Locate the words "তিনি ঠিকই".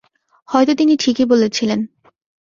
0.75-1.25